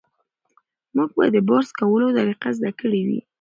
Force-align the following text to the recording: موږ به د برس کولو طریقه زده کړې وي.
موږ 0.95 1.09
به 1.17 1.25
د 1.35 1.37
برس 1.47 1.69
کولو 1.79 2.07
طریقه 2.17 2.49
زده 2.57 2.71
کړې 2.79 3.01
وي. 3.07 3.19